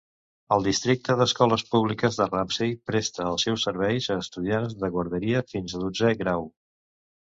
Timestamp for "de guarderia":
4.85-5.45